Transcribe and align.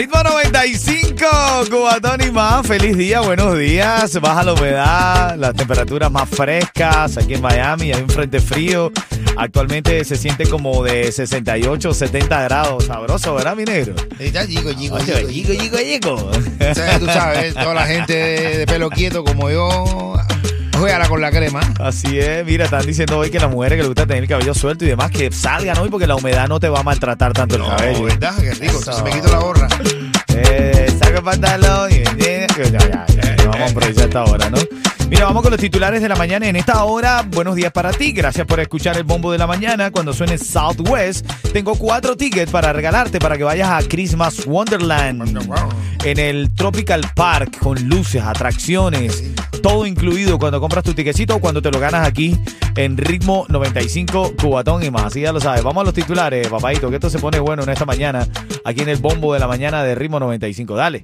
Ritmo 0.00 0.22
95, 0.22 1.26
Cubatón 1.70 2.22
y 2.26 2.30
más. 2.30 2.66
Feliz 2.66 2.96
día, 2.96 3.20
buenos 3.20 3.58
días. 3.58 4.18
Baja 4.18 4.42
la 4.44 4.54
humedad, 4.54 5.36
las 5.36 5.54
temperaturas 5.54 6.10
más 6.10 6.26
frescas 6.26 7.18
aquí 7.18 7.34
en 7.34 7.42
Miami. 7.42 7.92
Hay 7.92 8.00
un 8.00 8.08
frente 8.08 8.40
frío. 8.40 8.90
Actualmente 9.36 10.02
se 10.06 10.16
siente 10.16 10.48
como 10.48 10.82
de 10.82 11.12
68, 11.12 11.92
70 11.92 12.42
grados. 12.44 12.86
Sabroso, 12.86 13.34
¿verdad, 13.34 13.54
mi 13.54 13.64
negro? 13.64 13.94
Ya, 14.18 14.46
Chico, 14.46 14.72
chico, 14.72 14.98
chico, 15.00 15.52
chico, 15.52 15.76
chico. 15.76 16.30
Tú 16.98 17.04
sabes, 17.04 17.52
toda 17.52 17.74
la 17.74 17.86
gente 17.86 18.14
de 18.14 18.66
pelo 18.66 18.88
quieto 18.88 19.22
como 19.22 19.50
yo, 19.50 20.14
juega 20.80 21.08
con 21.08 21.20
la 21.20 21.30
crema. 21.30 21.60
Así 21.78 22.18
es, 22.18 22.44
mira, 22.44 22.64
están 22.64 22.86
diciendo 22.86 23.18
hoy 23.18 23.30
que 23.30 23.38
las 23.38 23.50
mujeres 23.50 23.76
que 23.76 23.82
les 23.82 23.88
gusta 23.88 24.06
tener 24.06 24.22
el 24.22 24.28
cabello 24.28 24.54
suelto 24.54 24.84
y 24.84 24.88
demás, 24.88 25.10
que 25.10 25.30
salgan 25.30 25.78
hoy 25.78 25.90
porque 25.90 26.06
la 26.06 26.16
humedad 26.16 26.48
no 26.48 26.58
te 26.58 26.68
va 26.68 26.80
a 26.80 26.82
maltratar 26.82 27.32
tanto 27.32 27.56
el 27.56 27.64
cabello. 27.64 28.04
¿verdad? 28.04 28.34
Qué 28.40 28.54
rico. 28.54 28.78
Eso. 28.78 28.92
Se 28.92 29.02
me 29.02 29.10
quito 29.10 29.28
la 29.28 29.38
gorra. 29.38 29.68
Eh, 30.34 30.90
saca 30.98 31.18
el 31.18 31.24
pantalón 31.24 31.90
y 31.92 32.02
ya, 32.02 32.46
ya, 32.46 33.06
ya, 33.06 33.06
ya, 33.06 33.36
vamos 33.44 33.60
a 33.60 33.68
improvisar 33.68 34.04
esta 34.04 34.24
hora, 34.24 34.48
¿no? 34.48 34.58
Mira, 35.10 35.24
vamos 35.24 35.42
con 35.42 35.50
los 35.50 35.60
titulares 35.60 36.00
de 36.00 36.08
la 36.08 36.14
mañana. 36.14 36.46
En 36.46 36.54
esta 36.54 36.84
hora, 36.84 37.26
buenos 37.28 37.56
días 37.56 37.72
para 37.72 37.90
ti. 37.90 38.12
Gracias 38.12 38.46
por 38.46 38.60
escuchar 38.60 38.96
el 38.96 39.02
bombo 39.02 39.32
de 39.32 39.38
la 39.38 39.46
mañana. 39.48 39.90
Cuando 39.90 40.12
suene 40.12 40.38
Southwest, 40.38 41.28
tengo 41.52 41.74
cuatro 41.74 42.16
tickets 42.16 42.50
para 42.50 42.72
regalarte 42.72 43.18
para 43.18 43.36
que 43.36 43.42
vayas 43.42 43.68
a 43.70 43.86
Christmas 43.88 44.46
Wonderland 44.46 45.36
en 46.04 46.18
el 46.18 46.54
Tropical 46.54 47.02
Park 47.14 47.58
con 47.58 47.82
luces, 47.88 48.22
atracciones, 48.22 49.24
todo 49.60 49.86
incluido 49.86 50.38
cuando 50.38 50.60
compras 50.60 50.84
tu 50.84 50.94
tiquecito 50.94 51.36
o 51.36 51.40
cuando 51.40 51.62
te 51.62 51.70
lo 51.70 51.78
ganas 51.78 52.06
aquí 52.06 52.36
en 52.76 52.96
ritmo 52.96 53.46
95 53.48 54.34
Cubatón 54.40 54.82
y 54.82 54.90
más. 54.90 55.04
Así 55.04 55.20
ya 55.20 55.32
lo 55.32 55.40
sabes. 55.40 55.62
Vamos 55.62 55.82
a 55.82 55.84
los 55.84 55.94
titulares, 55.94 56.48
papadito, 56.48 56.88
que 56.90 56.96
esto 56.96 57.10
se 57.10 57.18
pone 57.18 57.38
bueno 57.38 57.62
en 57.62 57.68
esta 57.68 57.84
mañana 57.84 58.26
aquí 58.64 58.82
en 58.82 58.88
el 58.88 58.98
bombo 58.98 59.34
de 59.34 59.40
la 59.40 59.46
mañana 59.46 59.82
de 59.82 59.94
ritmo 59.94 60.20
95. 60.20 60.74
Dale. 60.74 61.02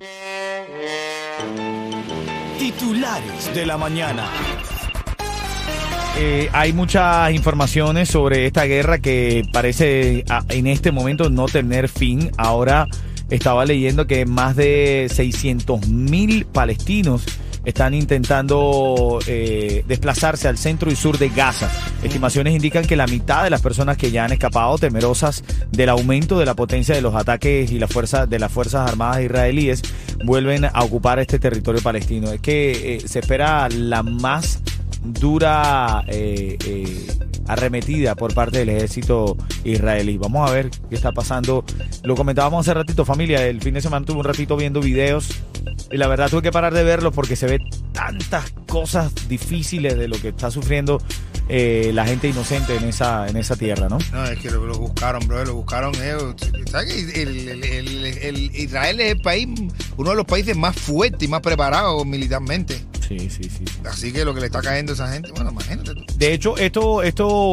Titulares 2.58 3.54
de 3.54 3.66
la 3.66 3.76
mañana. 3.76 4.24
Eh, 6.18 6.48
hay 6.52 6.72
muchas 6.72 7.30
informaciones 7.32 8.08
sobre 8.08 8.46
esta 8.46 8.64
guerra 8.64 8.98
que 9.00 9.44
parece 9.52 10.24
ah, 10.30 10.42
en 10.48 10.66
este 10.66 10.90
momento 10.90 11.28
no 11.28 11.46
tener 11.46 11.88
fin. 11.88 12.30
Ahora 12.38 12.88
estaba 13.28 13.64
leyendo 13.64 14.06
que 14.06 14.24
más 14.24 14.56
de 14.56 15.08
600 15.12 15.88
mil 15.88 16.46
palestinos 16.46 17.24
están 17.66 17.94
intentando 17.94 19.18
eh, 19.26 19.84
desplazarse 19.88 20.46
al 20.46 20.56
centro 20.56 20.90
y 20.90 20.94
sur 20.94 21.18
de 21.18 21.28
Gaza. 21.28 21.68
Estimaciones 22.02 22.54
indican 22.54 22.86
que 22.86 22.94
la 22.94 23.08
mitad 23.08 23.42
de 23.42 23.50
las 23.50 23.60
personas 23.60 23.96
que 23.96 24.12
ya 24.12 24.24
han 24.24 24.32
escapado, 24.32 24.78
temerosas 24.78 25.42
del 25.72 25.88
aumento 25.88 26.38
de 26.38 26.46
la 26.46 26.54
potencia 26.54 26.94
de 26.94 27.02
los 27.02 27.16
ataques 27.16 27.72
y 27.72 27.80
la 27.80 27.88
fuerza 27.88 28.26
de 28.26 28.38
las 28.38 28.52
fuerzas 28.52 28.88
armadas 28.88 29.20
israelíes, 29.20 29.82
vuelven 30.24 30.64
a 30.64 30.84
ocupar 30.84 31.18
este 31.18 31.40
territorio 31.40 31.82
palestino. 31.82 32.30
Es 32.30 32.40
que 32.40 32.94
eh, 32.94 33.00
se 33.00 33.18
espera 33.18 33.68
la 33.68 34.04
más 34.04 34.60
dura 35.02 36.04
eh, 36.06 36.56
eh, 36.64 37.06
arremetida 37.48 38.14
por 38.14 38.32
parte 38.32 38.58
del 38.58 38.68
ejército 38.68 39.36
israelí. 39.64 40.18
Vamos 40.18 40.48
a 40.48 40.52
ver 40.52 40.70
qué 40.88 40.94
está 40.94 41.10
pasando. 41.10 41.64
Lo 42.04 42.14
comentábamos 42.14 42.64
hace 42.64 42.74
ratito, 42.74 43.04
familia. 43.04 43.44
El 43.44 43.60
fin 43.60 43.74
de 43.74 43.80
semana 43.80 44.06
tuve 44.06 44.18
un 44.18 44.24
ratito 44.24 44.56
viendo 44.56 44.80
videos 44.80 45.30
y 45.90 45.96
la 45.96 46.06
verdad 46.08 46.28
tuve 46.30 46.42
que 46.42 46.52
parar 46.52 46.72
de 46.74 46.82
verlos 46.84 47.12
porque 47.14 47.36
se 47.36 47.46
ve 47.46 47.60
tantas 47.92 48.52
cosas 48.68 49.12
difíciles 49.28 49.96
de 49.96 50.08
lo 50.08 50.20
que 50.20 50.28
está 50.28 50.50
sufriendo 50.50 51.00
eh, 51.48 51.92
la 51.94 52.04
gente 52.04 52.28
inocente 52.28 52.74
en 52.76 52.84
esa, 52.84 53.28
en 53.28 53.36
esa 53.36 53.54
tierra, 53.56 53.88
¿no? 53.88 53.98
No, 54.12 54.24
es 54.24 54.38
que 54.40 54.50
lo, 54.50 54.60
buscaron, 54.78 55.26
bro, 55.28 55.44
lo 55.44 55.54
buscaron. 55.54 55.92
Eh. 56.00 56.16
¿Sabes 56.70 57.12
que 57.12 57.22
el- 57.22 58.50
Israel 58.56 59.00
es 59.00 59.12
el 59.12 59.20
país, 59.20 59.48
uno 59.96 60.10
de 60.10 60.16
los 60.16 60.24
países 60.26 60.56
más 60.56 60.74
fuertes 60.76 61.22
y 61.22 61.28
más 61.30 61.40
preparados 61.40 62.04
militarmente? 62.04 62.84
Sí, 63.06 63.18
sí, 63.30 63.44
sí. 63.44 63.50
sí. 63.50 63.64
Así 63.84 64.12
que 64.12 64.24
lo 64.24 64.34
que 64.34 64.40
le 64.40 64.46
está 64.46 64.60
cayendo 64.60 64.92
a 64.92 64.94
esa 64.94 65.12
gente, 65.12 65.30
bueno, 65.32 65.50
imagínate 65.50 65.94
tú. 65.94 66.04
De 66.16 66.32
hecho, 66.32 66.56
esto, 66.56 67.02
esto 67.02 67.52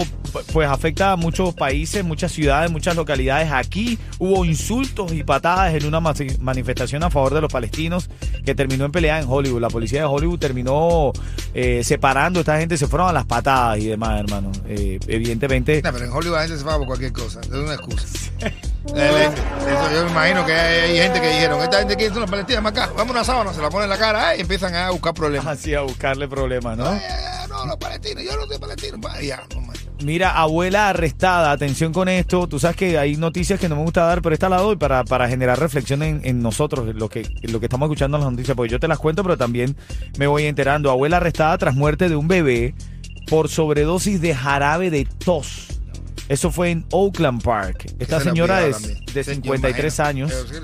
pues 0.52 0.68
afecta 0.68 1.12
a 1.12 1.16
muchos 1.16 1.54
países, 1.54 2.04
muchas 2.04 2.32
ciudades, 2.32 2.72
muchas 2.72 2.96
localidades. 2.96 3.52
Aquí 3.52 4.00
hubo 4.20 4.46
insultos 4.46 5.12
y 5.14 5.24
patadas 5.24 5.74
en 5.76 5.86
una 5.86 6.00
manifestación 6.00 7.04
a 7.04 7.10
favor 7.10 7.34
de 7.34 7.42
los 7.42 7.52
palestinos 7.52 8.10
que 8.46 8.56
terminó 8.56 8.86
en 8.86 8.92
pelea 8.92 9.20
en 9.20 9.28
Hollywood. 9.30 9.62
La 9.62 9.70
policía 9.70 10.02
de 10.02 10.06
Hollywood 10.06 10.40
terminó 10.40 11.14
eh, 11.54 11.84
separando 11.84 12.40
a 12.40 12.42
esta 12.42 12.60
gente, 12.60 12.78
se 12.78 12.88
fueron 12.88 13.10
a 13.10 13.14
las 13.14 13.26
patadas 13.26 13.78
y 13.80 13.88
demás, 13.88 14.20
hermano. 14.20 14.52
Eh, 14.68 15.00
evidentemente, 15.08 15.82
No, 15.84 15.92
pero 15.94 16.06
en 16.06 16.12
Hollywood 16.12 16.36
la 16.36 16.42
gente 16.44 16.58
se 16.58 16.64
va 16.64 16.78
por 16.78 16.88
cualquier 16.88 17.12
cosa, 17.12 17.42
es 17.42 17.50
una 17.50 17.76
excusa. 17.76 18.08
Eso, 18.86 19.92
yo 19.94 20.04
me 20.06 20.12
imagino 20.12 20.46
que 20.46 20.54
hay, 20.54 20.92
hay 20.92 20.98
gente 20.98 21.22
que 21.22 21.30
dijeron, 21.30 21.62
esta 21.62 21.80
gente 21.80 21.96
quiere 21.96 22.18
una 22.18 22.28
palestina 22.28 22.62
más 22.62 22.74
acá, 22.74 22.88
vamos 22.96 23.10
a 23.10 23.12
una 23.12 23.24
sábana, 23.24 23.54
se 23.54 23.62
la 23.62 23.70
ponen 23.70 23.86
en 23.86 23.90
la 23.92 23.98
cara 23.98 24.34
eh, 24.34 24.40
y 24.40 24.42
empiezan 24.42 24.76
a 24.76 24.90
buscar 24.92 25.14
problemas. 25.14 25.48
así 25.48 25.74
a 25.74 25.82
buscarle 25.82 26.28
problemas, 26.28 26.78
¿no? 26.78 26.94
Eh, 26.94 27.00
no, 27.48 27.66
los 27.66 27.78
palestinos, 27.78 28.24
yo 28.24 28.36
no 28.36 28.46
soy 28.46 28.58
palestino. 28.58 28.98
Ya, 29.22 29.44
no. 29.56 29.74
Mira, 30.04 30.32
abuela 30.32 30.90
arrestada, 30.90 31.52
atención 31.52 31.94
con 31.94 32.10
esto. 32.10 32.48
Tú 32.48 32.60
sabes 32.60 32.76
que 32.76 32.98
hay 32.98 33.16
noticias 33.16 33.58
que 33.58 33.70
no 33.70 33.78
me 33.78 33.84
gusta 33.84 34.04
dar, 34.04 34.22
pero 34.22 34.34
esta 34.34 34.50
la 34.50 34.58
doy 34.58 34.76
para, 34.76 35.06
para 35.06 35.30
generar 35.30 35.58
reflexión 35.58 36.04
en, 36.04 36.20
en 36.26 36.42
nosotros, 36.42 36.94
lo 36.94 37.08
que, 37.08 37.26
lo 37.44 37.62
que 37.62 37.68
estamos 37.68 37.88
escuchando 37.88 38.18
en 38.18 38.24
las 38.24 38.32
noticias, 38.32 38.56
porque 38.56 38.72
yo 38.72 38.82
te 38.82 38.90
las 38.90 39.00
cuento, 39.00 39.24
pero 39.24 39.38
también 39.38 39.78
me 40.18 40.28
voy 40.28 40.46
enterando. 40.46 40.92
Abuela 40.92 41.18
arrestada 41.18 41.58
tras 41.58 41.76
muerte 41.76 42.10
de 42.10 42.18
un 42.18 42.28
bebé 42.28 42.76
por 43.28 43.48
sobredosis 43.48 44.20
de 44.20 44.36
jarabe 44.36 44.90
de 44.90 45.06
tos. 45.06 45.73
Eso 46.30 46.52
fue 46.52 46.72
en 46.72 46.86
Oakland 46.92 47.42
Park. 47.44 47.86
Esta 48.00 48.20
Se 48.20 48.26
señora 48.26 48.60
de, 48.62 48.68
de 48.70 48.74
Sí, 49.24 49.32
yo 49.42 49.54
53 49.54 50.00
imagino. 50.00 50.08
años. 50.08 50.32
Se, 50.48 50.60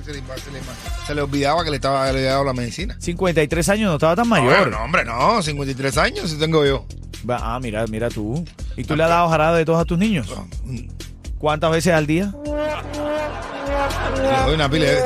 le, 0.53 0.61
se 1.05 1.21
olvidaba 1.21 1.63
que 1.63 1.69
le 1.69 1.75
estaba 1.75 2.11
dado 2.11 2.43
la 2.45 2.53
medicina. 2.53 2.95
53 2.99 3.69
años, 3.69 3.89
no 3.89 3.95
estaba 3.95 4.15
tan 4.15 4.29
No, 4.29 4.35
mayor. 4.35 4.69
no, 4.71 4.83
hombre, 4.83 5.03
no, 5.05 5.41
53 5.41 5.97
años 5.97 6.29
si 6.29 6.37
tengo 6.37 6.65
yo. 6.65 6.85
Ah, 7.29 7.59
mira, 7.61 7.85
mira 7.87 8.09
tú. 8.09 8.43
¿Y 8.77 8.85
tú 8.85 8.95
le 8.95 9.03
has 9.03 9.09
dado 9.09 9.27
jarabe 9.29 9.57
de 9.59 9.65
tos 9.65 9.79
a 9.79 9.85
tus 9.85 9.97
niños? 9.97 10.27
¿Cuántas 11.37 11.71
veces 11.71 11.93
al 11.93 12.07
día? 12.07 12.33
Le 14.15 14.43
doy 14.45 14.55
una 14.55 14.69
pila 14.69 14.85
de... 14.85 15.03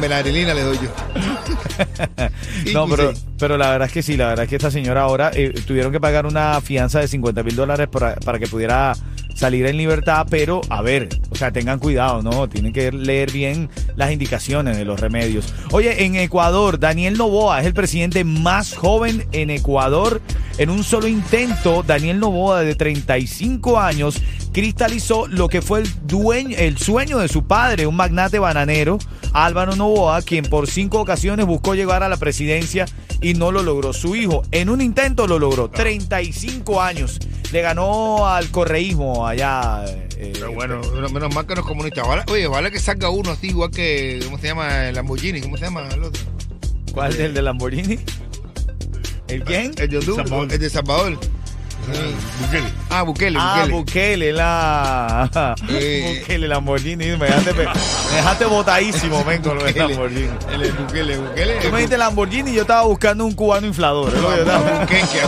Meladrilina 0.00 0.54
le 0.54 0.62
doy 0.62 0.76
yo. 0.78 0.90
No, 2.72 2.86
pero, 2.86 3.12
pero 3.38 3.56
la 3.56 3.70
verdad 3.70 3.86
es 3.88 3.92
que 3.94 4.02
sí, 4.02 4.16
la 4.16 4.28
verdad 4.28 4.44
es 4.44 4.48
que 4.50 4.56
esta 4.56 4.70
señora 4.70 5.02
ahora 5.02 5.30
eh, 5.34 5.52
tuvieron 5.66 5.90
que 5.90 5.98
pagar 6.00 6.26
una 6.26 6.60
fianza 6.60 7.00
de 7.00 7.08
50 7.08 7.42
mil 7.42 7.56
dólares 7.56 7.88
para, 7.90 8.14
para 8.16 8.38
que 8.38 8.46
pudiera 8.46 8.94
salir 9.42 9.66
en 9.66 9.76
libertad, 9.76 10.24
pero 10.30 10.60
a 10.68 10.82
ver, 10.82 11.08
O 11.30 11.34
sea, 11.34 11.50
tengan 11.50 11.80
cuidado, 11.80 12.22
¿no? 12.22 12.48
Tienen 12.48 12.72
que 12.72 12.92
leer 12.92 13.32
bien 13.32 13.70
las 13.96 14.12
indicaciones 14.12 14.76
de 14.76 14.84
los 14.84 15.00
remedios. 15.00 15.52
Oye, 15.72 16.04
en 16.04 16.14
Ecuador, 16.14 16.78
Daniel 16.78 17.18
Novoa 17.18 17.58
es 17.58 17.66
el 17.66 17.74
presidente 17.74 18.22
más 18.22 18.76
joven 18.76 19.26
en 19.32 19.50
Ecuador. 19.50 20.22
En 20.58 20.70
un 20.70 20.84
solo 20.84 21.08
intento, 21.08 21.82
Daniel 21.82 22.20
Novoa, 22.20 22.60
de 22.60 22.76
35 22.76 23.80
años, 23.80 24.22
cristalizó 24.52 25.26
lo 25.26 25.48
que 25.48 25.60
fue 25.60 25.80
el, 25.80 25.88
dueño, 26.06 26.56
el 26.56 26.78
sueño 26.78 27.18
de 27.18 27.26
su 27.26 27.44
padre, 27.44 27.88
un 27.88 27.96
magnate 27.96 28.38
bananero, 28.38 28.98
Álvaro 29.32 29.74
Novoa, 29.74 30.22
quien 30.22 30.44
por 30.44 30.68
cinco 30.68 31.00
ocasiones 31.00 31.46
buscó 31.46 31.74
llegar 31.74 32.04
a 32.04 32.08
la 32.08 32.16
presidencia 32.16 32.86
y 33.22 33.34
no 33.34 33.50
lo 33.52 33.62
logró. 33.62 33.92
Su 33.92 34.14
hijo, 34.16 34.42
en 34.50 34.68
un 34.68 34.80
intento 34.80 35.26
lo 35.26 35.38
logró, 35.38 35.70
35 35.70 36.80
años. 36.82 37.18
Le 37.52 37.60
ganó 37.62 38.26
al 38.26 38.50
correísmo 38.50 39.26
allá. 39.26 39.84
eh, 40.16 40.30
Pero 40.34 40.52
bueno, 40.52 40.80
menos, 40.94 41.12
menos 41.12 41.34
mal 41.34 41.46
que 41.46 41.54
no 41.54 41.60
es 41.60 41.66
comunista. 41.66 42.02
Ojalá- 42.02 42.24
oye, 42.30 42.46
ojalá 42.46 42.70
que 42.70 42.78
salga 42.80 43.10
uno 43.10 43.30
así, 43.30 43.48
igual 43.48 43.70
que, 43.70 44.20
¿cómo 44.24 44.38
se 44.38 44.46
llama? 44.48 44.88
El 44.88 44.94
Lamborghini, 44.94 45.40
¿cómo 45.40 45.56
se 45.56 45.64
llama 45.64 45.86
el 45.92 46.02
otro? 46.04 46.22
¿Cuál 46.92 47.12
es 47.12 47.18
el 47.20 47.34
de 47.34 47.42
Lamborghini? 47.42 47.98
¿El 49.28 49.44
quién? 49.44 49.72
El 49.78 49.88
de 49.88 49.98
el 50.54 50.58
de 50.60 50.70
Salvador. 50.70 51.18
Bukele. 51.86 52.72
Ah, 52.90 53.02
Bukele, 53.02 53.38
Ah, 53.40 53.54
Bukele. 53.68 53.72
Bukele, 53.72 54.32
la. 54.32 55.56
Eh. 55.70 56.20
Bukele, 56.20 56.48
Lamborghini. 56.48 57.04
Me 57.16 57.26
dejaste, 57.26 57.52
me 57.54 57.62
dejaste 58.16 58.44
botadísimo, 58.46 59.24
men, 59.24 59.42
con 59.42 59.56
lo 59.58 59.64
de 59.64 59.72
Bukele. 59.72 59.88
Lamborghini. 59.88 60.28
El 60.52 60.60
de 60.62 60.70
Bukele, 60.72 61.16
Bukele. 61.18 61.54
Tú 61.56 61.68
me 61.70 61.76
dijiste 61.78 61.98
Lamborghini 61.98 62.50
y 62.50 62.54
yo 62.54 62.60
estaba 62.62 62.82
buscando 62.82 63.24
un 63.24 63.32
cubano 63.34 63.66
inflador. 63.66 64.12
estaba- 64.14 64.56
A 64.56 64.80
Bukenke, 64.84 65.20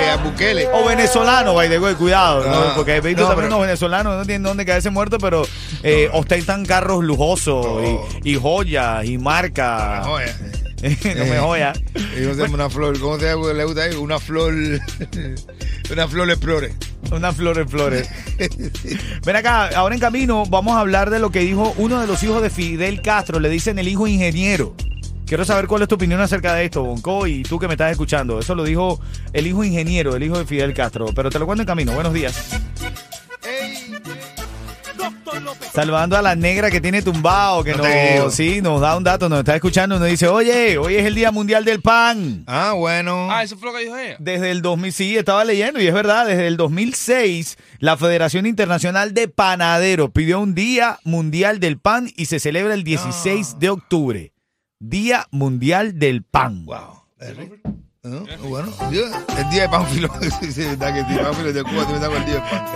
a 0.00 0.14
a 0.14 0.16
Bukele. 0.18 0.68
O 0.72 0.84
venezolano, 0.86 1.54
by 1.54 1.68
the 1.68 1.78
way, 1.78 1.94
cuidado, 1.94 2.44
¿no? 2.46 2.54
Ah, 2.54 2.72
porque 2.76 3.00
visto 3.00 3.22
no, 3.22 3.28
también 3.28 3.46
pero- 3.48 3.56
unos 3.56 3.66
venezolanos 3.66 4.16
no 4.16 4.24
tienen 4.24 4.42
dónde 4.44 4.64
caerse 4.64 4.90
muertos, 4.90 5.18
pero 5.20 5.46
eh, 5.82 6.08
ostentan 6.12 6.64
carros 6.64 7.02
lujosos 7.04 7.64
No. 7.66 8.08
y, 8.22 8.32
y 8.32 8.36
joyas 8.36 9.04
y 9.04 9.18
marcas. 9.18 10.06
No, 10.06 10.20
eh. 10.20 10.32
no 11.16 11.24
me 11.24 11.38
joya. 11.40 11.72
Y 11.94 12.22
¿Cómo 12.22 12.34
se 12.34 12.42
llama 12.42 12.54
una 12.54 12.70
flor? 12.70 13.00
¿Cómo 13.00 13.18
se 13.18 13.26
llama? 13.26 13.52
le 13.52 13.64
gusta 13.64 13.82
ahí? 13.82 13.94
Una 13.96 14.18
flor. 14.20 14.54
una 15.90 16.08
flor 16.08 16.30
explore. 16.30 16.74
Unas 17.10 17.36
flores, 17.36 17.70
flores. 17.70 18.08
Ven 19.24 19.36
acá, 19.36 19.68
ahora 19.68 19.94
en 19.94 20.00
camino 20.00 20.44
vamos 20.46 20.76
a 20.76 20.80
hablar 20.80 21.10
de 21.10 21.18
lo 21.18 21.30
que 21.30 21.40
dijo 21.40 21.72
uno 21.78 22.00
de 22.00 22.06
los 22.06 22.22
hijos 22.22 22.42
de 22.42 22.50
Fidel 22.50 23.00
Castro. 23.00 23.40
Le 23.40 23.48
dicen 23.48 23.78
el 23.78 23.88
hijo 23.88 24.06
ingeniero. 24.06 24.74
Quiero 25.24 25.44
saber 25.44 25.66
cuál 25.66 25.82
es 25.82 25.88
tu 25.88 25.94
opinión 25.94 26.20
acerca 26.20 26.54
de 26.54 26.64
esto, 26.64 26.82
Bonco, 26.82 27.26
y 27.26 27.42
tú 27.42 27.58
que 27.58 27.68
me 27.68 27.74
estás 27.74 27.90
escuchando. 27.92 28.38
Eso 28.38 28.54
lo 28.54 28.64
dijo 28.64 29.00
el 29.32 29.46
hijo 29.46 29.62
ingeniero, 29.62 30.16
el 30.16 30.22
hijo 30.22 30.38
de 30.38 30.46
Fidel 30.46 30.74
Castro. 30.74 31.06
Pero 31.14 31.30
te 31.30 31.38
lo 31.38 31.46
cuento 31.46 31.62
en 31.62 31.66
camino. 31.66 31.92
Buenos 31.92 32.12
días. 32.12 32.58
Saludando 35.78 36.16
a 36.16 36.22
la 36.22 36.34
negra 36.34 36.72
que 36.72 36.80
tiene 36.80 37.02
tumbado, 37.02 37.62
que 37.62 37.72
No 37.72 37.84
nos, 38.24 38.34
sí, 38.34 38.60
nos 38.60 38.80
da 38.80 38.96
un 38.96 39.04
dato, 39.04 39.28
nos 39.28 39.38
está 39.38 39.54
escuchando, 39.54 39.96
nos 39.96 40.08
dice, 40.08 40.26
oye, 40.26 40.76
hoy 40.76 40.96
es 40.96 41.06
el 41.06 41.14
Día 41.14 41.30
Mundial 41.30 41.64
del 41.64 41.80
Pan. 41.82 42.42
Ah, 42.48 42.72
bueno. 42.72 43.28
Ah, 43.30 43.44
eso 43.44 43.56
fue 43.56 43.70
lo 43.70 43.78
que 43.78 43.84
dijo 43.84 43.96
ella. 43.96 44.16
Desde 44.18 44.50
el 44.50 44.60
2000, 44.60 44.92
sí, 44.92 45.16
estaba 45.16 45.44
leyendo 45.44 45.80
y 45.80 45.86
es 45.86 45.94
verdad, 45.94 46.26
desde 46.26 46.48
el 46.48 46.56
2006 46.56 47.58
la 47.78 47.96
Federación 47.96 48.44
Internacional 48.46 49.14
de 49.14 49.28
Panaderos 49.28 50.10
pidió 50.10 50.40
un 50.40 50.56
Día 50.56 50.98
Mundial 51.04 51.60
del 51.60 51.78
Pan 51.78 52.10
y 52.16 52.26
se 52.26 52.40
celebra 52.40 52.74
el 52.74 52.82
16 52.82 53.60
de 53.60 53.70
octubre. 53.70 54.32
Día 54.80 55.28
Mundial 55.30 56.00
del 56.00 56.24
Pan. 56.24 56.64
Wow. 56.66 57.04
¿Es 58.16 58.22
rico? 58.22 58.38
¿No? 58.42 58.48
Bueno, 58.48 58.68
yo- 58.90 59.02
el 59.38 59.50
día 59.50 59.62
de 59.62 59.68
Pánfilo. 59.68 60.08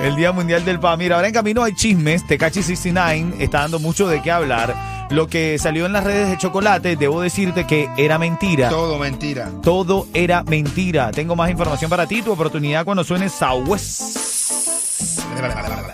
El 0.03 0.17
Día 0.17 0.33
Mundial 0.33 0.65
del 0.65 0.79
Pan. 0.81 0.99
Mira, 0.99 1.17
ahora 1.17 1.29
en 1.29 1.35
camino 1.35 1.63
hay 1.63 1.75
chismes. 1.75 2.27
Tecachi 2.27 2.63
69 2.63 3.37
está 3.39 3.61
dando 3.61 3.79
mucho 3.79 4.09
de 4.09 4.21
qué 4.23 4.31
hablar. 4.31 4.93
Lo 5.11 5.27
que 5.27 5.59
salió 5.59 5.85
en 5.85 5.93
las 5.93 6.05
redes 6.05 6.31
de 6.31 6.39
chocolate, 6.39 6.97
debo 6.97 7.21
decirte 7.21 7.67
que 7.67 7.89
era 7.99 8.19
mentira. 8.19 8.71
Todo 8.71 8.99
mentira. 8.99 9.51
Todo 9.63 10.07
era 10.15 10.43
mentira. 10.43 11.11
Tengo 11.11 11.37
más 11.37 11.51
información 11.51 11.91
para 11.91 12.07
ti. 12.07 12.23
Tu 12.23 12.33
oportunidad 12.33 12.85
cuando 12.87 13.05
suene 13.05 13.29
Southwest. 13.29 14.42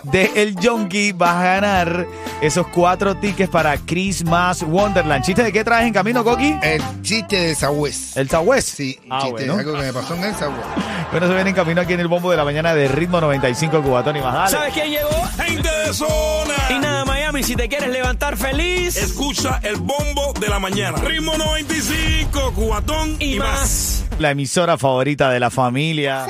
De 0.05 0.31
El 0.37 0.57
Yonki 0.57 1.13
vas 1.13 1.35
a 1.37 1.43
ganar 1.43 2.07
esos 2.41 2.67
cuatro 2.69 3.17
tickets 3.17 3.51
para 3.51 3.77
Christmas 3.77 4.63
Wonderland. 4.63 5.25
¿Chiste 5.25 5.43
de 5.43 5.53
qué 5.53 5.65
traes 5.65 5.87
en 5.87 5.93
camino, 5.93 6.25
Coqui? 6.25 6.57
El 6.63 6.83
chiste 7.03 7.37
de 7.37 7.55
Southwest. 7.55 8.17
El 8.17 8.29
Southwest. 8.31 8.69
Sí, 8.69 8.99
un 9.05 9.13
Ah, 9.13 9.19
chiste, 9.23 9.33
bueno. 9.49 9.55
algo 9.59 9.73
que 9.75 9.83
me 9.83 9.93
pasó 9.93 10.15
en 10.15 10.25
el 10.25 10.35
Southwest. 10.35 10.69
Bueno, 11.11 11.27
se 11.29 11.35
viene 11.35 11.51
en 11.51 11.57
camino 11.57 11.81
aquí 11.81 11.93
en 11.95 12.01
el 12.01 12.09
bombo 12.09 12.31
de 12.31 12.37
la 12.37 12.45
mañana 12.45 12.75
de 12.75 12.89
ritmo 12.89 13.21
95 13.21 13.83
Cubatón 13.83 14.17
y 14.17 14.21
más. 14.21 14.35
Dale. 14.35 14.51
¿Sabes 14.51 14.75
quién 14.75 14.91
llegó? 14.91 15.25
Gente 15.45 15.69
de 15.87 15.93
zona. 15.95 16.55
Y 16.71 16.79
nada, 16.79 17.05
Miami, 17.05 17.43
si 17.43 17.57
te 17.57 17.69
quieres 17.69 17.89
levantar 17.91 18.37
feliz 18.37 18.97
Escucha 18.97 19.61
el 19.63 19.77
bombo 19.77 20.33
de 20.41 20.49
la 20.49 20.59
mañana. 20.59 20.99
Ritmo 20.99 21.37
95, 21.37 22.53
cubatón 22.55 23.17
y, 23.19 23.35
y 23.35 23.39
más. 23.39 23.49
más. 23.49 24.05
La 24.19 24.31
emisora 24.33 24.77
favorita 24.79 25.31
de 25.31 25.41
la 25.41 25.51
familia. 25.51 26.27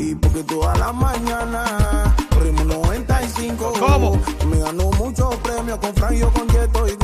Y 0.00 0.14
porque 0.14 0.42
toda 0.44 0.74
la 0.76 0.92
mañana 0.94 2.14
Ritmo 2.42 2.64
95 2.64 3.74
¿Cómo? 3.78 4.18
Me 4.48 4.58
ganó 4.58 4.90
muchos 4.92 5.36
premios 5.36 5.78
con 5.78 5.94
Frank, 5.94 6.14
yo 6.14 6.32
con 6.32 6.48
Yeto 6.48 6.88
y 6.88 6.99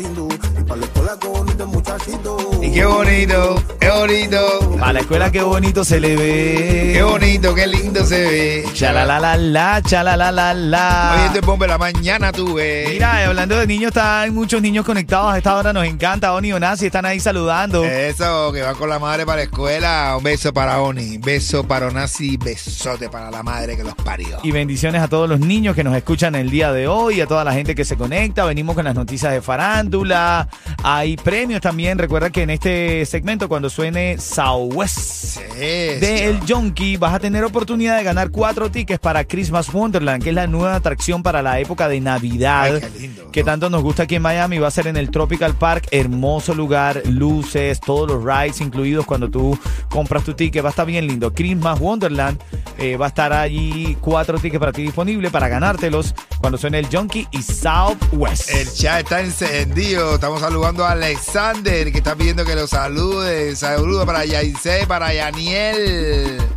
Y 0.00 0.64
para 0.64 0.80
la 0.80 0.86
escuela 0.86 1.16
con 1.20 1.32
bonito 1.32 1.66
muchachito 1.66 2.36
Y 2.62 2.72
qué 2.72 2.84
bonito, 2.84 3.62
qué 3.80 3.90
bonito. 3.90 4.76
A 4.80 4.92
la 4.92 5.00
escuela 5.00 5.32
qué 5.32 5.42
bonito 5.42 5.84
se 5.84 5.98
le 5.98 6.14
ve. 6.14 6.90
Qué 6.94 7.02
bonito, 7.02 7.54
qué 7.54 7.66
lindo 7.66 8.04
se 8.04 8.20
ve. 8.20 8.64
Chala 8.74 9.04
la 9.04 9.18
la 9.18 9.36
la, 9.36 9.82
chala 9.82 10.16
la 10.16 10.30
la 10.30 10.52
Oye, 10.52 10.66
la. 10.68 11.32
este 11.34 11.40
de 11.40 11.66
la 11.66 11.78
mañana 11.78 12.30
tuve. 12.30 12.86
Mira, 12.90 13.26
hablando 13.26 13.56
de 13.56 13.66
niños, 13.66 13.88
están 13.88 14.32
muchos 14.32 14.62
niños 14.62 14.84
conectados 14.84 15.32
a 15.32 15.38
esta 15.38 15.56
hora. 15.56 15.72
Nos 15.72 15.84
encanta. 15.84 16.32
Oni 16.34 16.48
y 16.48 16.52
Onasi 16.52 16.86
están 16.86 17.04
ahí 17.04 17.18
saludando. 17.18 17.84
Eso, 17.84 18.52
que 18.52 18.62
va 18.62 18.74
con 18.74 18.88
la 18.88 19.00
madre 19.00 19.26
para 19.26 19.38
la 19.38 19.42
escuela. 19.44 20.14
Un 20.16 20.22
beso 20.22 20.52
para 20.52 20.80
Oni, 20.80 21.18
beso 21.18 21.64
para 21.64 21.88
Onasi, 21.88 22.36
besote 22.36 23.08
para 23.08 23.30
la 23.30 23.42
madre 23.42 23.76
que 23.76 23.82
los 23.82 23.94
parió. 23.94 24.38
Y 24.44 24.52
bendiciones 24.52 25.02
a 25.02 25.08
todos 25.08 25.28
los 25.28 25.40
niños 25.40 25.74
que 25.74 25.82
nos 25.82 25.96
escuchan 25.96 26.36
el 26.36 26.50
día 26.50 26.72
de 26.72 26.86
hoy, 26.86 27.20
a 27.20 27.26
toda 27.26 27.42
la 27.42 27.52
gente 27.52 27.74
que 27.74 27.84
se 27.84 27.96
conecta. 27.96 28.44
Venimos 28.44 28.76
con 28.76 28.84
las 28.84 28.94
noticias 28.94 29.32
de 29.32 29.42
farándula. 29.88 30.48
Hay 30.82 31.16
premios 31.16 31.60
también. 31.60 31.98
Recuerda 31.98 32.30
que 32.30 32.42
en 32.42 32.50
este 32.50 33.04
segmento, 33.06 33.48
cuando 33.48 33.70
suene 33.70 34.18
Southwest 34.18 35.38
de 35.56 36.26
El 36.26 36.40
Junkie, 36.46 36.96
vas 36.96 37.14
a 37.14 37.18
tener 37.18 37.44
oportunidad 37.44 37.96
de 37.98 38.04
ganar 38.04 38.30
cuatro 38.30 38.70
tickets 38.70 39.00
para 39.00 39.24
Christmas 39.24 39.72
Wonderland, 39.72 40.22
que 40.22 40.30
es 40.30 40.34
la 40.34 40.46
nueva 40.46 40.76
atracción 40.76 41.22
para 41.22 41.42
la 41.42 41.58
época 41.58 41.88
de 41.88 42.00
Navidad. 42.00 42.76
Ay, 42.82 43.00
lindo. 43.00 43.30
Que 43.30 43.42
tanto 43.44 43.70
nos 43.70 43.82
gusta 43.82 44.04
aquí 44.04 44.16
en 44.16 44.22
Miami. 44.22 44.58
Va 44.58 44.68
a 44.68 44.70
ser 44.72 44.86
en 44.86 44.96
el 44.96 45.10
Tropical 45.10 45.54
Park. 45.54 45.88
Hermoso 45.90 46.54
lugar, 46.54 47.02
luces, 47.06 47.80
todos 47.80 48.08
los 48.08 48.24
rides 48.24 48.60
incluidos 48.60 49.06
cuando 49.06 49.30
tú 49.30 49.58
compras 49.88 50.24
tu 50.24 50.34
ticket. 50.34 50.62
Va 50.62 50.68
a 50.68 50.70
estar 50.70 50.86
bien 50.86 51.06
lindo. 51.06 51.32
Christmas 51.32 51.80
Wonderland. 51.80 52.38
eh, 52.78 52.96
va 52.96 53.06
a 53.06 53.08
estar 53.08 53.32
allí 53.32 53.96
cuatro 54.00 54.38
tickets 54.38 54.60
para 54.60 54.72
ti 54.72 54.82
disponibles 54.82 55.30
para 55.32 55.48
ganártelos 55.48 56.14
cuando 56.40 56.58
suene 56.58 56.78
el 56.78 56.86
Junkie 56.86 57.28
y 57.30 57.42
Southwest. 57.42 58.50
El 58.50 58.72
chat 58.72 59.00
está 59.02 59.20
encendido. 59.20 60.14
Estamos 60.14 60.40
saludando 60.40 60.84
a 60.84 60.92
Alexander, 60.92 61.90
que 61.92 61.98
está 61.98 62.14
pidiendo 62.14 62.44
que 62.44 62.54
lo 62.54 62.66
salude. 62.66 63.54
Saludo 63.56 64.06
para 64.06 64.24
Yaisé, 64.24 64.86
para 64.86 65.12
Yaniel. 65.12 66.47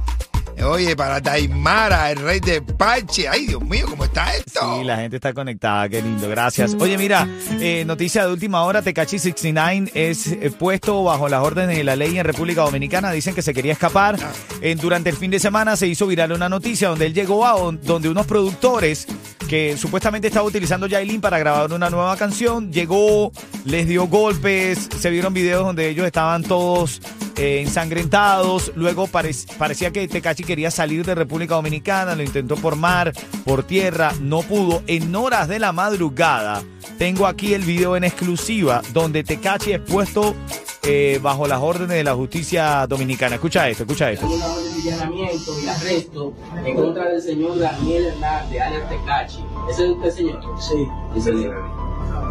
Oye, 0.63 0.96
para 0.96 1.20
Daimara, 1.20 2.12
el 2.12 2.18
rey 2.20 2.39
de 2.39 2.62
Pache. 2.62 3.27
Ay, 3.27 3.48
Dios 3.48 3.62
mío, 3.63 3.86
¿cómo 3.89 4.03
está 4.06 4.36
esto? 4.36 4.77
Sí, 4.77 4.84
la 4.84 4.98
gente 4.98 5.15
está 5.15 5.34
conectada, 5.34 5.89
qué 5.89 6.01
lindo, 6.03 6.30
gracias. 6.30 6.75
Oye, 6.80 6.98
mira, 7.00 7.27
eh, 7.60 7.84
noticia 7.86 8.25
de 8.27 8.32
última 8.32 8.63
hora, 8.63 8.82
Tecachi 8.84 9.18
69 9.18 9.91
es 9.96 10.27
eh, 10.27 10.51
puesto 10.58 11.03
bajo 11.03 11.27
las 11.30 11.41
órdenes 11.41 11.77
de 11.77 11.84
la 11.84 11.96
ley 11.96 12.18
en 12.20 12.25
República 12.25 12.62
Dominicana, 12.62 13.12
dicen 13.12 13.34
que 13.34 13.41
se 13.41 13.53
quería 13.56 13.74
escapar. 13.74 14.18
Eh, 14.62 14.75
durante 14.80 15.10
el 15.10 15.15
fin 15.18 15.32
de 15.32 15.39
semana 15.39 15.75
se 15.75 15.88
hizo 15.88 16.06
viral 16.06 16.32
una 16.32 16.48
noticia 16.48 16.89
donde 16.89 17.08
él 17.08 17.13
llegó 17.15 17.46
a 17.46 17.56
on- 17.56 17.80
donde 17.82 18.10
unos 18.10 18.27
productores 18.27 19.08
que 19.50 19.75
supuestamente 19.77 20.27
estaba 20.27 20.46
utilizando 20.46 20.86
Yailin 20.86 21.22
para 21.22 21.39
grabar 21.39 21.74
una 21.74 21.89
nueva 21.89 22.15
canción, 22.18 22.72
llegó, 22.72 23.32
les 23.65 23.88
dio 23.88 24.08
golpes, 24.08 24.88
se 24.98 25.10
vieron 25.10 25.34
videos 25.34 25.65
donde 25.65 25.89
ellos 25.89 26.06
estaban 26.06 26.44
todos 26.44 27.01
eh, 27.38 27.61
ensangrentados. 27.61 28.71
Luego 28.75 29.07
parec- 29.07 29.47
parecía 29.57 29.91
que 29.91 30.07
Tecachi 30.07 30.43
quería 30.43 30.71
salir 30.71 31.05
de 31.05 31.15
República 31.15 31.55
Dominicana, 31.55 32.15
lo 32.15 32.23
intentó 32.23 32.55
por 32.55 32.75
mar, 32.75 33.13
por 33.45 33.63
tierra, 33.63 34.13
no 34.21 34.41
pudo. 34.41 34.81
En 34.88 35.15
horas 35.15 35.47
de 35.47 35.59
la 35.59 35.71
madrugada, 35.71 36.63
tengo 36.97 37.25
aquí 37.27 37.53
el 37.53 37.63
video 37.63 37.95
en 37.95 38.03
exclusiva 38.03 38.81
donde 38.93 39.23
Tecachi 39.23 39.73
es 39.73 39.79
puesto 39.79 40.35
eh, 40.83 41.19
bajo 41.21 41.47
las 41.47 41.59
órdenes 41.61 41.95
de 41.97 42.03
la 42.03 42.15
justicia 42.15 42.85
dominicana. 42.88 43.35
Escucha 43.35 43.69
esto, 43.69 43.83
escucha 43.83 44.11
esto. 44.11 44.27
una 44.27 44.45
orden 44.47 44.83
de 44.83 44.91
allanamiento 44.93 45.51
y 45.63 45.67
arresto 45.67 46.33
en 46.65 46.75
contra 46.75 47.05
del 47.09 47.21
señor 47.21 47.59
Daniel 47.59 48.05
Hernández, 48.05 48.61
alias 48.61 48.89
Tecachi. 48.89 49.39
¿Ese 49.69 49.85
es 49.85 49.89
usted, 49.91 50.09
señor? 50.11 50.41
Sí. 50.59 50.88
¿Y 51.15 51.21
señor? 51.21 51.55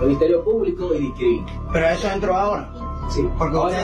Ministerio 0.03 0.43
Público 0.45 0.95
y 0.95 0.99
Discrimen. 1.03 1.47
Pero 1.73 1.89
eso 1.89 2.11
entró 2.11 2.37
ahora 2.37 2.73
Sí. 3.15 3.23
Porque 3.39 3.57
Ahora 3.57 3.83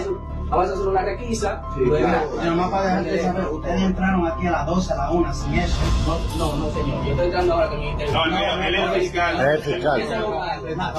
Vamos 0.49 0.69
a 0.71 0.73
hacer 0.75 0.87
una 0.87 1.03
requisa. 1.03 1.63
luego- 1.77 2.43
Yo 2.43 2.51
nomás 2.51 2.71
para 2.71 2.83
dejarte 2.87 3.23
saber, 3.23 3.47
ustedes 3.49 3.83
entraron 3.83 4.27
aquí 4.29 4.47
a 4.47 4.51
las 4.53 4.67
12, 4.67 4.93
a 4.93 4.97
la 4.97 5.11
1, 5.11 5.35
sin 5.35 5.55
eso. 5.55 5.77
No, 6.07 6.19
no, 6.39 6.57
no, 6.57 6.71
señor. 6.71 7.05
Yo 7.05 7.11
estoy 7.11 7.25
entrando 7.27 7.53
ahora 7.55 7.69
con 7.69 7.81
mi 7.81 7.89
interno. 7.91 8.13
No, 8.27 8.37
él- 8.55 8.63
él 8.63 8.75
es 8.75 8.81
el 8.81 9.01
fiscal. 9.01 9.37
La, 10.77 10.93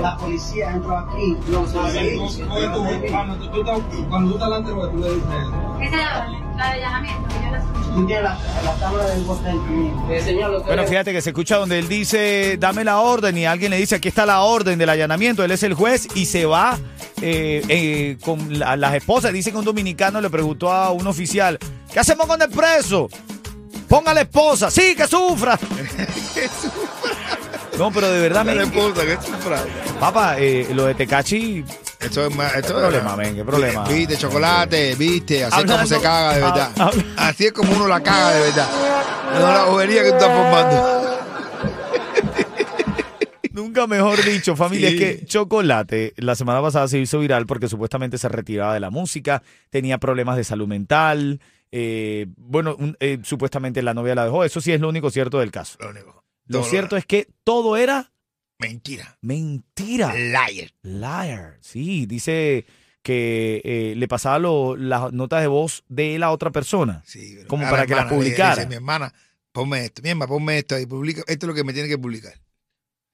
la 0.00 0.16
policía 0.16 0.70
entró 0.70 0.98
aquí. 0.98 1.36
No, 1.48 1.66
señor. 1.66 1.90
Cuando 3.10 3.36
tú, 3.36 3.60
estás 4.34 4.48
delante, 4.48 4.70
tú 4.70 4.98
le 4.98 5.14
dices. 5.14 5.24
Esa 5.80 5.96
es 5.96 6.02
la 6.30 6.41
de 6.66 6.72
allanamiento, 6.84 7.28
que 7.28 7.34
yo 7.44 7.50
la 7.50 7.58
escucho. 7.58 7.90
Tú 7.94 8.06
tienes 8.06 8.24
la, 8.24 8.38
la 8.64 8.72
tabla 8.76 9.04
del. 9.06 9.20
Eh, 10.10 10.62
Bueno, 10.66 10.84
fíjate 10.86 11.12
que 11.12 11.20
se 11.20 11.30
escucha 11.30 11.56
donde 11.56 11.78
él 11.78 11.88
dice, 11.88 12.56
dame 12.58 12.84
la 12.84 12.98
orden, 13.00 13.36
y 13.36 13.44
alguien 13.46 13.70
le 13.70 13.76
dice, 13.76 13.96
aquí 13.96 14.08
está 14.08 14.24
la 14.26 14.40
orden 14.42 14.78
del 14.78 14.88
allanamiento, 14.88 15.44
él 15.44 15.50
es 15.50 15.62
el 15.62 15.74
juez, 15.74 16.08
y 16.14 16.24
se 16.26 16.46
va 16.46 16.78
eh, 17.20 17.62
eh, 17.68 18.16
con 18.24 18.58
la- 18.58 18.76
las 18.76 18.94
esposas. 18.94 19.32
Dice 19.32 19.52
que 19.52 19.58
un 19.58 19.64
dominicano 19.64 20.20
le 20.20 20.30
preguntó 20.30 20.72
a 20.72 20.90
un 20.92 21.06
oficial, 21.06 21.58
¿qué 21.92 22.00
hacemos 22.00 22.26
con 22.26 22.40
el 22.40 22.48
preso? 22.48 23.08
Ponga 23.88 24.14
la 24.14 24.22
esposa, 24.22 24.70
sí, 24.70 24.94
que 24.96 25.06
sufra. 25.06 25.58
No, 27.78 27.90
pero 27.90 28.10
de 28.10 28.20
verdad, 28.20 28.44
sufra. 29.22 29.64
papá, 29.98 30.38
eh, 30.38 30.68
lo 30.74 30.84
de 30.86 30.94
Tecachi, 30.94 31.64
Esto 32.00 32.26
es 32.26 32.34
más. 32.36 32.54
Esto 32.54 32.74
¿Qué 32.74 32.80
problema, 32.80 33.16
men? 33.16 33.34
¿Qué 33.34 33.44
problema? 33.44 33.84
Viste, 33.88 34.16
chocolate, 34.16 34.94
viste. 34.96 35.44
Así 35.44 35.60
es 35.60 35.70
como 35.70 35.86
se 35.86 36.00
caga 36.00 36.34
de 36.34 36.40
verdad. 36.40 36.70
Ah, 36.78 36.84
habla- 36.88 37.04
Así 37.16 37.46
es 37.46 37.52
como 37.52 37.72
uno 37.74 37.88
la 37.88 38.02
caga 38.02 38.30
de 38.34 38.40
verdad. 38.40 38.68
No 39.34 39.40
la 39.52 39.64
bobería 39.64 40.02
que 40.02 40.10
tú 40.10 40.16
estás 40.16 40.28
formando. 40.36 41.18
Nunca 43.52 43.86
mejor 43.86 44.22
dicho, 44.24 44.56
familia, 44.56 44.88
Sí. 44.90 44.96
es 44.96 45.00
que 45.20 45.26
Chocolate 45.26 46.14
la 46.16 46.34
semana 46.34 46.62
pasada 46.62 46.88
se 46.88 46.98
hizo 46.98 47.18
viral 47.18 47.46
porque 47.46 47.68
supuestamente 47.68 48.16
se 48.18 48.28
retiraba 48.28 48.72
de 48.74 48.80
la 48.80 48.88
música, 48.90 49.42
tenía 49.70 49.98
problemas 49.98 50.36
de 50.38 50.44
salud 50.44 50.66
mental, 50.66 51.40
eh, 51.70 52.26
bueno, 52.36 52.74
un- 52.78 52.96
eh, 53.00 53.18
supuestamente 53.22 53.82
la 53.82 53.92
novia 53.94 54.14
la 54.14 54.24
dejó, 54.24 54.44
eso 54.44 54.60
sí 54.62 54.72
es 54.72 54.80
lo 54.80 54.88
único 54.88 55.10
cierto 55.10 55.38
del 55.38 55.50
caso. 55.50 55.76
Lo 55.80 55.90
único. 55.90 56.21
Lo 56.46 56.60
Todo 56.60 56.70
cierto 56.70 56.96
es 56.96 57.06
que 57.06 57.28
todo 57.44 57.76
era 57.76 58.12
Mentira. 58.58 59.18
mentira. 59.22 60.14
Liar. 60.14 60.72
Liar, 60.82 61.58
sí, 61.60 62.06
dice 62.06 62.64
que 63.02 63.60
eh, 63.64 63.94
le 63.96 64.06
pasaba 64.08 64.38
lo- 64.38 64.76
las 64.76 65.12
notas 65.12 65.40
de 65.40 65.48
voz 65.48 65.84
de 65.88 66.18
la 66.18 66.30
otra 66.30 66.50
persona. 66.50 67.02
Sí, 67.04 67.34
pero 67.36 67.48
Como 67.48 67.68
para 67.68 67.86
que 67.86 67.94
las 67.96 68.06
publicara. 68.12 68.54
dice, 68.56 68.68
mi 68.68 68.76
hermana, 68.76 69.12
ponme 69.50 69.84
esto. 69.86 70.02
Mi 70.02 70.10
hermana, 70.10 70.28
ponme 70.28 70.58
esto 70.58 70.78
y 70.78 70.86
publica. 70.86 71.22
Esto 71.26 71.46
es 71.46 71.48
lo 71.48 71.54
que 71.54 71.64
me 71.64 71.72
tiene 71.72 71.88
que 71.88 71.98
publicar. 71.98 72.34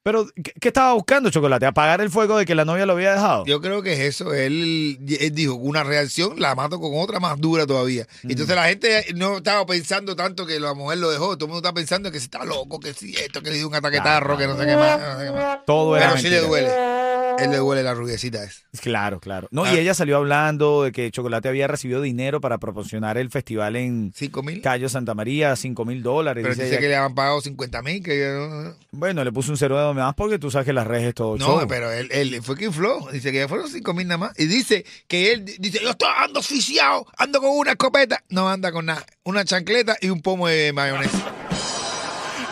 Pero, 0.08 0.26
¿qué, 0.42 0.54
qué 0.58 0.68
estaba 0.68 0.94
buscando 0.94 1.28
Chocolate? 1.28 1.66
¿Apagar 1.66 2.00
el 2.00 2.08
fuego 2.08 2.38
de 2.38 2.46
que 2.46 2.54
la 2.54 2.64
novia 2.64 2.86
lo 2.86 2.94
había 2.94 3.12
dejado? 3.12 3.44
Yo 3.44 3.60
creo 3.60 3.82
que 3.82 3.92
es 3.92 4.00
eso. 4.00 4.32
Él, 4.32 4.98
él 5.20 5.34
dijo, 5.34 5.52
una 5.52 5.84
reacción 5.84 6.40
la 6.40 6.54
mato 6.54 6.80
con 6.80 6.92
otra 6.94 7.20
más 7.20 7.38
dura 7.38 7.66
todavía. 7.66 8.06
Mm. 8.22 8.30
Entonces 8.30 8.56
la 8.56 8.64
gente 8.68 9.04
no 9.16 9.36
estaba 9.36 9.66
pensando 9.66 10.16
tanto 10.16 10.46
que 10.46 10.58
la 10.60 10.72
mujer 10.72 10.96
lo 10.96 11.10
dejó. 11.10 11.36
Todo 11.36 11.44
el 11.44 11.52
mundo 11.52 11.68
está 11.68 11.74
pensando 11.74 12.10
que 12.10 12.20
si 12.20 12.24
está 12.24 12.42
loco, 12.46 12.80
que 12.80 12.94
si 12.94 13.14
esto, 13.16 13.42
que 13.42 13.50
le 13.50 13.56
dio 13.58 13.68
un 13.68 13.74
ataque 13.74 13.98
tarro, 14.00 14.38
que 14.38 14.46
no 14.46 14.56
sé 14.56 14.64
qué 14.64 14.76
más. 14.76 14.98
no 14.98 15.18
sé 15.18 15.24
qué 15.26 15.30
más. 15.32 15.58
Todo 15.66 15.94
era 15.94 16.06
Pero 16.06 16.16
sí 16.22 16.30
le 16.30 16.40
mentira. 16.40 16.48
duele. 16.48 17.17
Él 17.44 17.50
le 17.50 17.56
duele 17.58 17.82
la 17.82 17.94
rubiecita 17.94 18.42
esa. 18.44 18.60
Claro, 18.80 19.20
claro. 19.20 19.48
No, 19.50 19.64
Ah. 19.64 19.74
y 19.74 19.78
ella 19.78 19.94
salió 19.94 20.16
hablando 20.16 20.82
de 20.84 20.92
que 20.92 21.10
Chocolate 21.10 21.48
había 21.48 21.66
recibido 21.66 22.00
dinero 22.02 22.40
para 22.40 22.58
proporcionar 22.58 23.18
el 23.18 23.30
festival 23.30 23.76
en 23.76 24.12
¿Cinco 24.14 24.42
mil? 24.42 24.60
Cayo 24.62 24.88
Santa 24.88 25.14
María, 25.14 25.54
5 25.56 25.84
mil 25.84 26.02
dólares. 26.02 26.42
Pero 26.42 26.54
dice 26.54 26.66
dice 26.66 26.78
que 26.80 26.88
le 26.88 26.96
han 26.96 27.14
pagado 27.14 27.40
50 27.40 27.82
mil. 27.82 28.02
Que 28.02 28.28
no, 28.38 28.74
Bueno, 28.92 29.24
le 29.24 29.32
puso 29.32 29.50
un 29.52 29.56
cero 29.56 29.88
de 29.88 29.94
más 29.94 30.14
porque 30.14 30.38
tú 30.38 30.50
sabes 30.50 30.66
que 30.66 30.72
las 30.72 30.86
redes 30.86 31.08
es 31.08 31.14
todo 31.14 31.36
no, 31.36 31.44
show. 31.46 31.66
pero 31.68 31.90
él, 31.92 32.08
él 32.12 32.40
fue 32.42 32.56
que 32.56 32.66
infló. 32.66 33.06
Dice 33.12 33.32
que 33.32 33.46
fueron 33.48 33.68
5 33.68 33.94
mil 33.94 34.06
nada 34.06 34.18
más. 34.18 34.32
Y 34.38 34.46
dice 34.46 34.84
que 35.06 35.32
él 35.32 35.44
dice: 35.44 35.80
Yo 35.82 35.90
estoy 35.90 36.08
ando 36.16 36.40
oficiado, 36.40 37.06
ando 37.16 37.40
con 37.40 37.50
una 37.50 37.72
escopeta. 37.72 38.22
No 38.28 38.48
anda 38.48 38.72
con 38.72 38.86
nada. 38.86 39.04
Una 39.24 39.44
chancleta 39.44 39.96
y 40.00 40.08
un 40.10 40.22
pomo 40.22 40.48
de 40.48 40.72
mayonesa. 40.72 41.47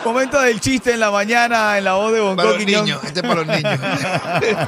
Momento 0.07 0.39
del 0.41 0.61
chiste 0.61 0.93
en 0.93 0.99
la 1.01 1.11
mañana 1.11 1.77
en 1.77 1.83
la 1.83 1.95
voz 1.95 2.13
de 2.13 2.19
Bonco 2.21 2.37
Para 2.37 2.49
los 2.49 2.57
Quiñón. 2.57 2.85
niños. 2.85 3.03
Este 3.03 3.19
es 3.19 3.25
para 3.27 3.43
los 3.43 3.47
niños. 3.47 3.79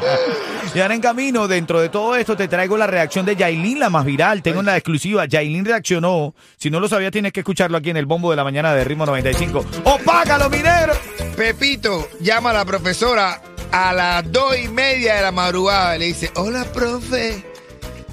Y 0.75 0.79
ahora 0.81 0.93
en 0.93 1.01
camino, 1.01 1.47
dentro 1.47 1.81
de 1.81 1.89
todo 1.89 2.15
esto, 2.15 2.37
te 2.37 2.47
traigo 2.47 2.77
la 2.77 2.85
reacción 2.85 3.25
de 3.25 3.35
Yailin, 3.35 3.79
la 3.79 3.89
más 3.89 4.05
viral. 4.05 4.43
Tengo 4.43 4.61
la 4.61 4.77
exclusiva. 4.77 5.25
Yailin 5.25 5.65
reaccionó. 5.65 6.35
Si 6.57 6.69
no 6.69 6.79
lo 6.79 6.87
sabías, 6.87 7.11
tienes 7.11 7.33
que 7.33 7.39
escucharlo 7.39 7.77
aquí 7.77 7.89
en 7.89 7.97
el 7.97 8.05
bombo 8.05 8.29
de 8.29 8.35
la 8.35 8.43
mañana 8.43 8.75
de 8.75 8.83
Ritmo 8.83 9.05
95. 9.07 9.65
¡Opácalo, 9.85 10.47
minero! 10.49 10.93
Pepito 11.35 12.07
llama 12.19 12.51
a 12.51 12.53
la 12.53 12.65
profesora 12.65 13.41
a 13.71 13.93
las 13.93 14.31
dos 14.31 14.55
y 14.59 14.67
media 14.67 15.15
de 15.15 15.21
la 15.23 15.31
madrugada 15.31 15.95
y 15.95 15.99
le 15.99 16.05
dice, 16.05 16.31
hola, 16.35 16.65
profe, 16.65 17.43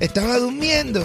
¿estaba 0.00 0.38
durmiendo? 0.38 1.04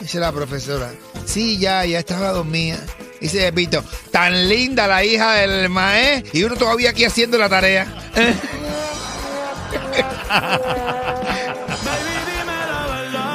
Dice 0.00 0.18
la 0.18 0.32
profesora, 0.32 0.90
sí, 1.24 1.58
ya, 1.58 1.84
ya 1.86 1.98
estaba 2.00 2.30
dormida. 2.32 2.78
Dice 3.20 3.52
Pepito, 3.52 3.84
tan 4.10 4.48
linda 4.48 4.86
la 4.86 5.04
hija 5.04 5.34
del 5.34 5.68
maestro 5.68 6.30
y 6.32 6.44
uno 6.44 6.56
todavía 6.56 6.90
aquí 6.90 7.04
haciendo 7.04 7.36
la 7.36 7.48
tarea. 7.48 7.86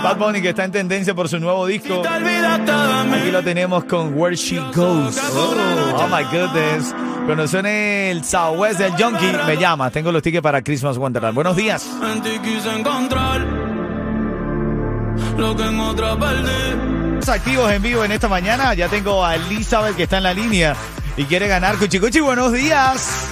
Bad 0.05 0.17
Bunny 0.17 0.39
que 0.39 0.49
está 0.49 0.63
en 0.63 0.71
tendencia 0.71 1.15
por 1.15 1.27
su 1.27 1.39
nuevo 1.39 1.65
disco. 1.65 2.03
Aquí 2.07 3.31
lo 3.31 3.43
tenemos 3.43 3.85
con 3.85 4.15
Where 4.15 4.35
She 4.35 4.59
Goes. 4.75 5.19
Oh, 5.33 6.07
my 6.07 6.23
goodness. 6.25 6.93
Cuando 7.25 7.47
suene 7.47 8.11
el 8.11 8.23
Southwest 8.23 8.77
del 8.77 8.91
Junkie, 8.91 9.31
me 9.47 9.57
llama. 9.57 9.89
Tengo 9.89 10.11
los 10.11 10.21
tickets 10.21 10.43
para 10.43 10.61
Christmas 10.61 10.97
Wonderland. 10.97 11.33
Buenos 11.33 11.55
días. 11.55 11.89
En 12.03 12.21
ti 12.21 12.37
quise 12.43 12.69
encontrar 12.69 13.41
lo 15.37 15.55
que 15.55 15.63
en 15.63 15.79
otra 15.79 16.19
perdí. 16.19 16.94
Estamos 17.25 17.41
activos 17.41 17.71
en 17.71 17.81
vivo 17.81 18.03
en 18.03 18.11
esta 18.11 18.27
mañana. 18.27 18.75
Ya 18.75 18.87
tengo 18.87 19.25
a 19.25 19.33
Elizabeth 19.33 19.95
que 19.95 20.03
está 20.03 20.17
en 20.17 20.23
la 20.23 20.33
línea 20.35 20.75
y 21.17 21.23
quiere 21.23 21.47
ganar. 21.47 21.75
Cuchi 21.77 21.99
Cuchi, 21.99 22.19
buenos 22.19 22.53
días. 22.53 23.31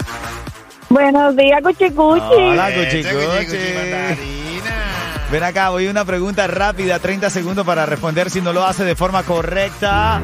Buenos 0.89 1.35
días, 1.35 1.61
Cuchi 1.61 1.91
Cuchi. 1.91 2.23
Hola, 2.25 2.69
Cuchi 2.73 2.97
Ese 2.97 3.13
cuchi, 3.13 3.25
cuchi, 3.27 3.45
Cuchi. 3.45 3.73
mandarina. 3.75 4.75
Ven 5.31 5.43
acá, 5.43 5.69
voy 5.69 5.85
a 5.85 5.91
una 5.91 6.05
pregunta 6.05 6.47
rápida, 6.47 6.97
30 6.97 7.29
segundos 7.29 7.67
para 7.67 7.85
responder 7.85 8.31
si 8.31 8.41
no 8.41 8.51
lo 8.51 8.65
hace 8.65 8.83
de 8.83 8.95
forma 8.95 9.21
correcta. 9.21 10.19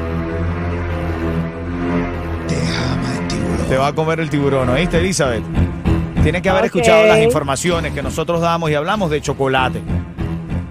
Te 3.69 3.77
va 3.77 3.85
a 3.85 3.93
comer 3.93 4.19
el 4.19 4.31
tiburón, 4.31 4.69
¿oíste, 4.69 4.97
Elizabeth? 4.97 5.43
Tiene 6.23 6.41
que 6.41 6.49
haber 6.49 6.65
escuchado 6.65 7.05
las 7.05 7.19
informaciones 7.19 7.93
que 7.93 8.01
nosotros 8.01 8.41
damos 8.41 8.71
y 8.71 8.73
hablamos 8.73 9.11
de 9.11 9.21
chocolate. 9.21 9.79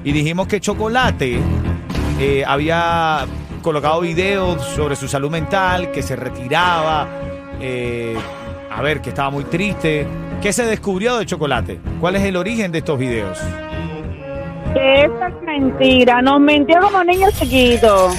Y 0.03 0.11
dijimos 0.11 0.49
que 0.49 0.61
chocolate 0.61 1.41
eh, 2.19 2.45
había 2.47 3.27
colocado 3.63 4.01
videos 4.01 4.63
sobre 4.63 4.97
su 4.97 5.09
salud 5.09 5.31
mental, 5.31 5.91
que 5.93 6.03
se 6.03 6.17
retiraba, 6.17 7.07
eh, 7.61 8.17
a 8.71 8.83
ver, 8.83 9.01
que 9.01 9.11
estaba 9.11 9.31
muy 9.31 9.45
triste. 9.45 10.07
¿Qué 10.41 10.53
se 10.53 10.65
descubrió 10.65 11.19
de 11.19 11.27
chocolate? 11.27 11.79
¿Cuál 12.01 12.17
es 12.17 12.23
el 12.23 12.37
origen 12.37 12.73
de 12.73 12.79
estos 12.79 12.99
videos? 12.99 13.39
Esa 14.75 15.29
es 15.29 15.43
mentira. 15.45 16.23
Nos 16.23 16.41
mintió 16.41 16.81
como 16.81 17.03
niños 17.05 17.35
chiquitos. 17.39 18.17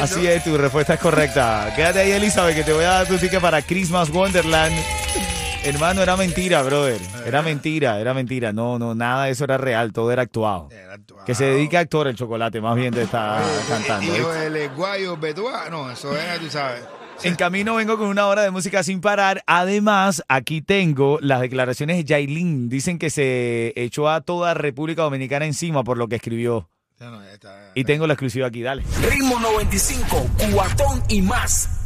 Así 0.00 0.26
es, 0.26 0.42
tu 0.42 0.56
respuesta 0.56 0.94
es 0.94 1.00
correcta. 1.00 1.72
Quédate 1.76 2.00
ahí, 2.00 2.12
Elizabeth, 2.12 2.56
que 2.56 2.64
te 2.64 2.72
voy 2.72 2.84
a 2.84 2.90
dar 2.90 3.06
tu 3.06 3.16
ticket 3.18 3.40
para 3.40 3.62
Christmas 3.62 4.10
Wonderland. 4.10 4.74
Hermano, 5.62 6.02
era 6.02 6.16
mentira, 6.16 6.62
brother. 6.62 7.00
Era 7.26 7.42
mentira, 7.42 8.00
era 8.00 8.14
mentira. 8.14 8.52
No, 8.52 8.78
no, 8.78 8.94
nada 8.94 9.26
de 9.26 9.32
eso 9.32 9.44
era 9.44 9.58
real, 9.58 9.92
todo 9.92 10.10
era 10.10 10.22
actuado. 10.22 10.70
Que 11.26 11.34
se 11.34 11.44
dedique 11.44 11.76
a 11.76 11.80
actor 11.80 12.06
el 12.06 12.16
chocolate, 12.16 12.60
más 12.60 12.76
bien 12.76 12.94
te 12.94 13.02
está 13.02 13.42
cantando. 13.68 14.16
Hijo 14.16 14.32
del 14.32 14.70
guayo 14.70 15.16
Betuá. 15.18 15.68
No, 15.70 15.90
eso 15.90 16.16
es, 16.16 16.40
tú 16.40 16.48
sabes. 16.48 16.82
En 17.22 17.34
camino 17.34 17.74
vengo 17.74 17.98
con 17.98 18.08
una 18.08 18.26
hora 18.26 18.40
de 18.42 18.50
música 18.50 18.82
sin 18.82 19.02
parar. 19.02 19.42
Además, 19.46 20.22
aquí 20.28 20.62
tengo 20.62 21.18
las 21.20 21.42
declaraciones 21.42 21.98
de 21.98 22.04
Yailin. 22.04 22.70
Dicen 22.70 22.98
que 22.98 23.10
se 23.10 23.74
echó 23.76 24.08
a 24.08 24.22
toda 24.22 24.54
República 24.54 25.02
Dominicana 25.02 25.44
encima 25.44 25.84
por 25.84 25.98
lo 25.98 26.08
que 26.08 26.16
escribió. 26.16 26.70
Ya 26.98 27.10
no, 27.10 27.22
ya 27.22 27.32
está. 27.32 27.72
Y 27.74 27.84
tengo 27.84 28.06
la 28.06 28.14
exclusiva 28.14 28.46
aquí, 28.46 28.62
dale. 28.62 28.82
Ritmo 29.10 29.38
95, 29.38 30.26
cuatón 30.52 31.02
y 31.08 31.20
más. 31.20 31.79